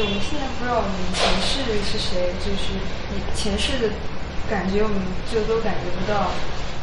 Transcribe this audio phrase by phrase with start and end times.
[0.00, 2.72] 我们现在不知道我们前世是谁，就是
[3.12, 3.92] 你前世的
[4.48, 4.96] 感觉，我们
[5.30, 6.32] 就都感觉不到。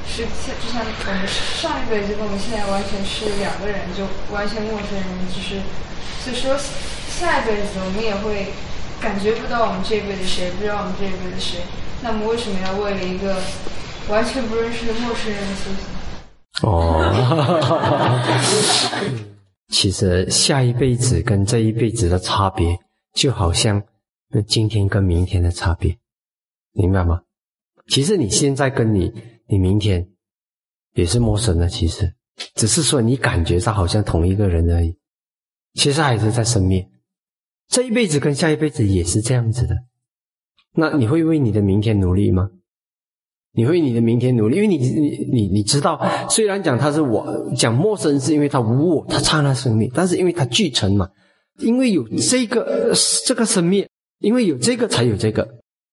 [0.08, 5.60] 是像就像我们上一辈子跟我们现在完全是两个人，就完全陌生人，就是
[6.24, 6.56] 所以说
[7.10, 8.54] 下一辈子我们也会
[9.02, 11.60] 感觉不到我们这一辈子谁，不知道我们这一辈子谁。
[12.02, 13.36] 那么为什么要为了一个
[14.08, 15.84] 完全不认识的陌生人修行？
[16.64, 17.12] 哦，
[19.74, 22.80] 其实下一辈子跟这一辈子的差别，
[23.18, 23.82] 就好像
[24.30, 25.98] 那今天跟明天的差别，
[26.72, 27.24] 明白吗？
[27.88, 29.12] 其实你现在跟你
[29.48, 30.08] 你明天
[30.94, 32.14] 也是陌生的，其实
[32.54, 34.96] 只是说你感觉上好像同一个人而已，
[35.74, 36.88] 其实还是在生灭。
[37.68, 39.76] 这一辈子跟下一辈子也是这样子的。
[40.76, 42.52] 那你会为你的明天努力吗？
[43.54, 51.10] 你会你的明天努力，因为你你你你知道，虽然讲他是我讲陌生，是因为他无我，他刹那生命，但是因为他具成嘛，
[51.60, 52.94] 因为有这个
[53.26, 53.90] 这个生灭，
[54.20, 55.48] 因为有这个才有这个，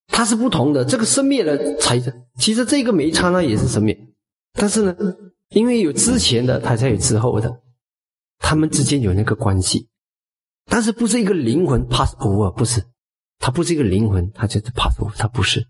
[0.09, 2.01] 它是不同的，这个生灭了才，
[2.39, 3.98] 其实这个没刹那也是生灭，
[4.53, 4.97] 但是呢，
[5.51, 7.61] 因为有之前的，它才有之后的，
[8.39, 9.89] 他们之间有那个关系，
[10.67, 12.83] 但是不是一个灵魂 pass over，不是，
[13.39, 15.67] 它不是一个灵魂，它就是 pass over，它不是。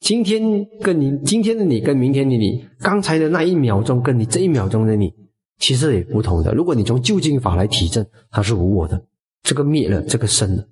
[0.00, 5.12] 今天跟你今天的你跟明天的你，刚才的那一秒钟跟你这一秒钟的你，
[5.58, 6.52] 其实也不同的。
[6.52, 9.02] 如果你从究竟法来体证，它是无我的，
[9.42, 10.66] 这个灭了，这个生了，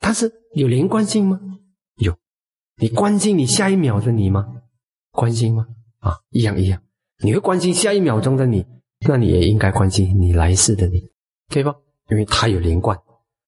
[0.00, 1.40] 但是有连贯性吗？
[1.96, 2.16] 有。
[2.78, 4.46] 你关心你下一秒的你吗？
[5.10, 5.66] 关心吗？
[5.98, 6.80] 啊，一样一样。
[7.22, 8.64] 你会关心下一秒钟的你，
[9.06, 11.02] 那你也应该关心你来世的你，
[11.48, 11.74] 可以吧？
[12.10, 12.98] 因为它有连贯，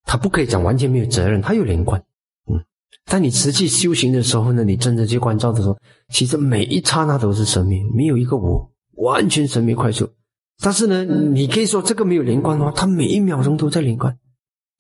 [0.05, 2.02] 它不可以讲完全没有责任，它有连贯。
[3.05, 5.78] 在你实际修行的时候呢，你真的去关照的时候，
[6.10, 10.10] 其实每一刹那都是生命，没有一个我，完全生命快速。
[10.60, 14.18] 但是呢，你可以说这个没有连贯的话，它每一秒钟都在连贯，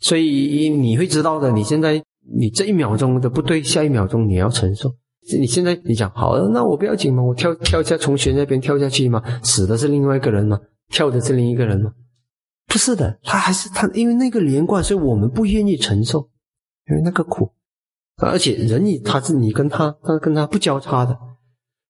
[0.00, 1.50] 所以你会知道的。
[1.52, 2.02] 你现在
[2.36, 4.94] 你这一秒钟的不对，下一秒钟你要承受。
[5.38, 7.22] 你现在你讲好了，那我不要紧吗？
[7.22, 9.22] 我跳跳下从悬崖边跳下去吗？
[9.42, 10.58] 死的是另外一个人吗？
[10.90, 11.92] 跳的是另一个人吗？
[12.66, 16.30] 不是的，他还是他，因为那个连贯，所以我们不愿意承受，
[16.88, 17.50] 因为那个苦。
[18.16, 21.18] 而且人你他是你跟他，他跟他不交叉的，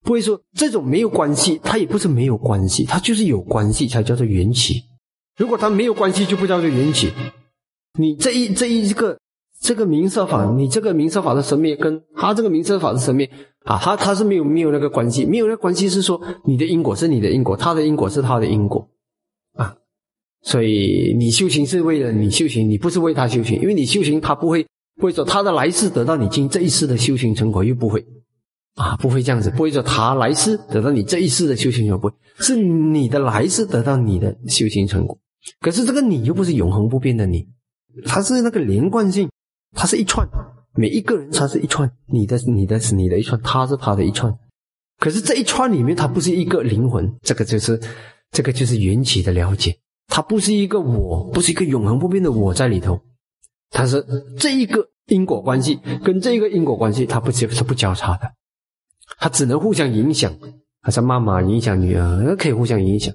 [0.03, 4.83] 不会说这种没有关系，他也不是没有关系，他就是有关系才叫做缘起。
[5.37, 7.11] 如果他没有关系，就不叫做缘起。
[7.97, 9.17] 你这一这一个
[9.61, 13.29] 这个明色法，你这个明色法的生灭，跟他这个明色法的生灭
[13.63, 18.89] 啊，他他是没有没有那个关系，没有那个关系是说你的因果是你的因果，他的因果是他的因果
[19.53, 19.75] 啊。
[20.41, 24.65] 所以你修行是为了你修行，你不是为他修行，因为你修行他不会。
[24.95, 28.05] 不会说他的来世得到你今这一世的修行成果，又不会，
[28.75, 29.49] 啊，不会这样子。
[29.49, 35.17] 不会说他来世得到你这一世的修行成果，不会，是你的来世得到你的修行成果。
[35.61, 37.47] 可是这个你又不是永恒不变的你，
[38.05, 39.29] 它是那个连贯性，
[39.75, 40.27] 它是一串，
[40.73, 44.33] 每一个人他是一串，你的你的是你的一串，他是他的一串。
[44.99, 47.79] 可是这一串里面，它不是一个灵魂，这个就是
[48.31, 52.99] 这个就是缘起的了解，它不是一个我，不是一个永恒不变的我在里头。
[53.69, 54.05] 它是
[54.37, 58.29] 这一个因果关系跟这一个因果关系，它不是是不交叉的，
[59.19, 60.37] 它只能互相影响，
[60.81, 63.13] 好像妈妈影响女儿，可以互相影响，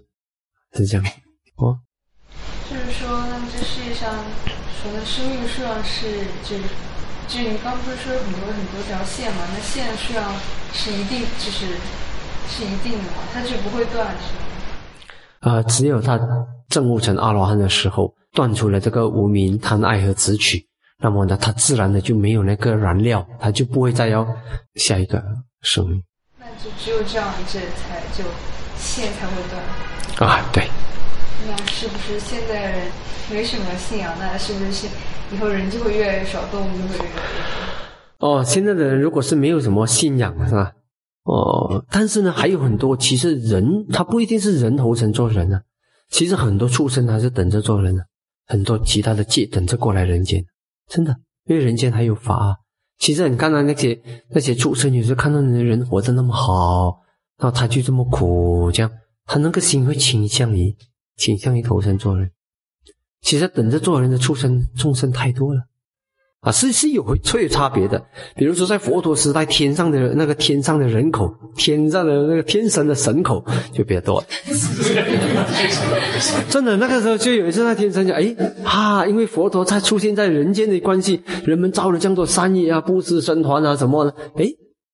[0.73, 1.07] 是这样。
[1.57, 1.79] 哦，
[2.71, 4.11] 就是说，那么这世界上，
[4.85, 6.57] 说的生命数量是，就
[7.27, 9.41] 就你刚不是说很多很多条线嘛？
[9.55, 10.23] 那线的数量
[10.75, 11.65] 是一定，就是
[12.51, 13.25] 是一定的嘛？
[13.33, 14.35] 它就不会断，是
[15.49, 15.57] 吗？
[15.57, 16.21] 啊，只有他
[16.69, 18.15] 证悟成阿罗汉的时候。
[18.35, 20.67] 断除了这个无名贪爱和执取，
[20.99, 24.27] 那么呢，他自然的就没有那个燃料，他就不会再要
[24.75, 25.23] 下一个
[25.63, 26.03] 生命。
[26.37, 28.25] 那就只有这样，这才就
[28.77, 29.35] 线才会
[30.19, 30.45] 断啊！
[30.53, 30.69] 对。
[31.47, 32.91] 那是不是现在人
[33.31, 34.15] 没什么信仰？
[34.19, 34.87] 那是不是
[35.33, 37.11] 以后人就会越来越少，动物就会越来越
[38.19, 38.29] 多？
[38.39, 40.73] 哦，现在的人如果是没有什么信仰，是吧？
[41.25, 45.63] 哦，但是呢，还有很多，其实人他不一定是人头成做人啊，
[46.11, 48.03] 其实很多畜生还是等着做人呢。
[48.47, 50.45] 很多其他的界等着过来人间，
[50.91, 51.17] 真的，
[51.47, 52.55] 因为人间还有法。
[52.99, 53.99] 其实你看到那些
[54.29, 57.01] 那些畜生，有时候看到那人活得那么好，
[57.39, 58.91] 然后他就这么苦，这样
[59.25, 60.77] 他那个心会倾向于
[61.17, 62.31] 倾向于投身做人。
[63.21, 65.61] 其实等着做人的畜生众生太多了。
[66.41, 68.05] 啊，是是有会有差别的。
[68.37, 74.23] 比如说，在佛陀时代，天上的那个天上的人口，天上的那个天神的神口就比较多。
[76.51, 84.45] 真的，那个时候就有一次，那天神讲：“哎，啊，因为佛陀才出现在人间的关系，人们造了这样多善业啊，布施僧团啊什么的，哎，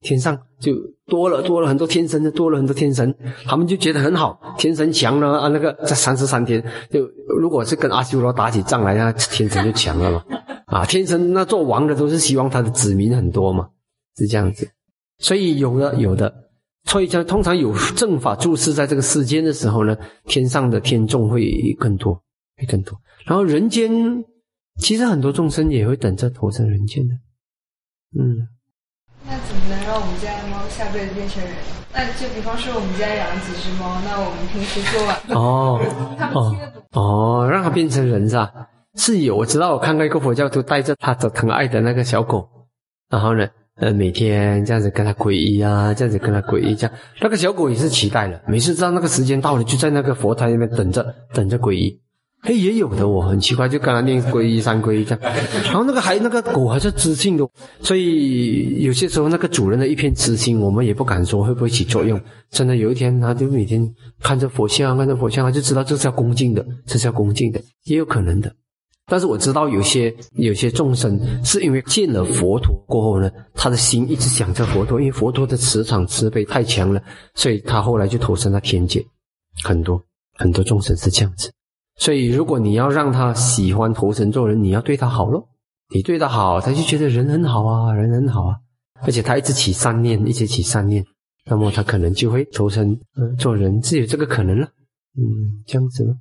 [0.00, 0.74] 天上就
[1.06, 3.14] 多了多了很多天神，就多了很多天神，
[3.44, 5.48] 他们就觉得很好，天神强了啊。
[5.48, 7.06] 那个在三十三天，就
[7.38, 10.24] 如果是跟阿修罗打起仗来，那天神就强了嘛。”
[10.66, 13.68] 啊，天神那做王的都是希望他的子民很多嘛，
[14.16, 14.70] 是这样子。
[15.18, 16.32] 所以有的有的，
[16.84, 21.44] 所以讲通常有正法注释在这个世间的时候呢，天上的天众会
[21.78, 22.14] 更多，
[22.56, 22.98] 会更多。
[23.26, 23.92] 然后人间
[24.80, 27.14] 其实很多众生也会等着投生人间的，
[28.18, 28.48] 嗯。
[29.50, 31.52] 那怎么能让我们家的猫下辈子变成人？
[31.92, 35.80] 那就比方说我们家养了几只猫，那我们平时做完哦，
[36.16, 38.50] 他们听得懂哦，让它变成人是吧？
[38.96, 42.48] 是有，我知道，我看过一个佛教徒带着他的疼爱的那个小狗，
[43.10, 43.48] 然后呢，
[43.80, 52.00] 呃，每天这样子跟他皈依啊，这样子跟他皈依，这样那个小狗也是期待了，每次知道那个时间到了，就在那个佛台那边等着，等着皈依。
[52.42, 55.34] 嘿，也有的我很奇怪，就跟他念皈依三皈依这样，
[55.64, 57.46] 然后那个还那个狗还是知性的，
[57.82, 62.18] 所以有些时候那个主人的一片痴心，我们也不敢说会不会起作用。
[62.50, 63.86] 真的有一天，他就每天
[64.22, 68.50] 看着佛像，看着佛像，他就知道这是要恭敬的，这是要恭敬的，也有可能的。
[69.06, 77.02] 但是我知道有些有些众生是因为见了佛陀过后呢，他的心一直想着佛陀，因为佛陀的磁场慈悲太强了，
[77.34, 79.04] 所以他后来就投身到天界。
[79.62, 80.00] 很多
[80.36, 81.52] 很多众生是这样子，
[82.00, 85.46] 所以如果你要让他喜欢投身做人，你要对他好咯。
[85.94, 88.56] 你对他好，他就觉得人很好啊，人很好啊，
[89.02, 91.04] 而且他一直起善念，一直起善念，
[91.44, 92.98] 那么他可能就会投身
[93.38, 94.66] 做人，是有这个可能了。
[95.18, 96.14] 嗯，这样子吗？